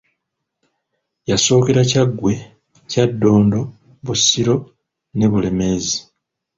Yasookera 1.29 1.81
Kyaggwe, 1.89 2.33
Kyaddondo, 2.89 3.59
Busiro 4.05 4.55
rie 5.17 5.27
Bulemeezi. 5.31 5.97